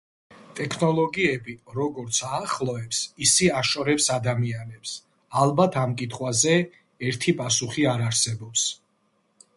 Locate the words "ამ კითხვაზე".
5.85-6.57